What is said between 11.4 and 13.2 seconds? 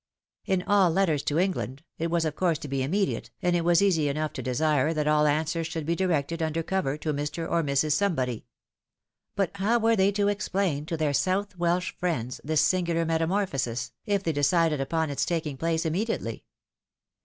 Welsh friends this singular